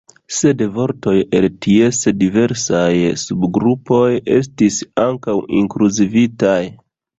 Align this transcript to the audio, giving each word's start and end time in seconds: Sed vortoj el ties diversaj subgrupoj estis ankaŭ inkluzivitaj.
Sed 0.35 0.61
vortoj 0.77 1.11
el 1.39 1.45
ties 1.65 1.99
diversaj 2.21 2.89
subgrupoj 3.25 4.01
estis 4.39 4.81
ankaŭ 5.07 5.39
inkluzivitaj. 5.63 6.61